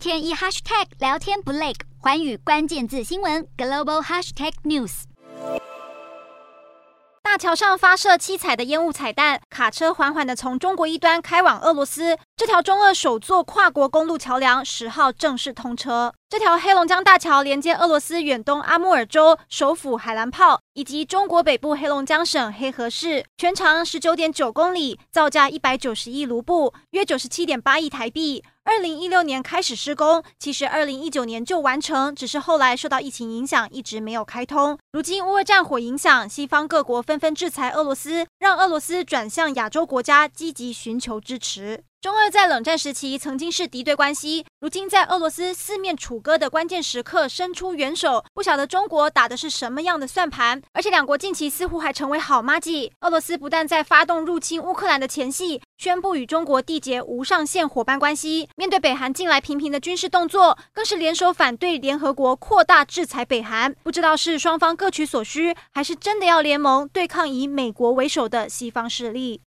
[0.00, 5.02] 天一 hashtag 聊天不累，寰宇关键字新闻 global hashtag news。
[7.22, 12.16] 大桥上发射七彩的烟雾彩弹，卡车缓缓地从中国一端开往俄罗斯。
[12.34, 16.14] 这条中俄首座跨国公路桥梁十号正式通车。
[16.30, 28.42] 这条黑龙江大桥连接俄罗斯远东阿穆尔州首府海兰泡以及中国北部黑龙江省黑河市，全长十九点九公里，造价一百九十亿卢布，约九十七点八亿台币。
[28.70, 34.78] 二零一六年开始施工，其实二零一九年就完成，只是后来受到疫情影响，一直没有开通。
[34.92, 41.82] 如今乌俄战火影响，西方各国纷纷制裁俄罗斯，让俄罗斯转向亚洲国家，积极寻求支持。
[42.00, 50.62] 中俄在冷战时期曾经是敌对关系，如今在俄罗斯四面楚歌的关键时刻伸出援手，不晓得中国打的是什么样的算盘。
[50.72, 52.90] 而且两国近期似乎还成为好麻吉。
[53.00, 63.74] 俄罗斯不但在发动入侵乌克兰的前夕宣布与中国缔结无上限伙伴关系，面对北韩近来频频的军事动作，更是联手反对联合国扩大制裁北韩。
[63.82, 69.38] 不知道是双方各取所需，还是真的要联盟对抗以美国为首的西方势力。